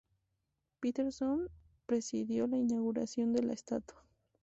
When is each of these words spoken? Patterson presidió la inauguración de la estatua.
Patterson 0.79 1.47
presidió 1.85 2.47
la 2.47 2.57
inauguración 2.57 3.33
de 3.33 3.43
la 3.43 3.53
estatua. 3.53 4.03